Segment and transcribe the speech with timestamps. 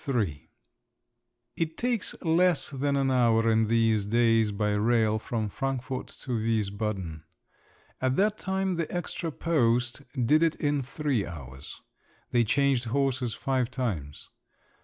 [0.03, 0.49] XXXIII
[1.55, 7.21] It takes less than an hour in these days by rail from Frankfort to Wiesbaden;
[8.01, 11.81] at that time the extra post did it in three hours.
[12.31, 14.29] They changed horses five times.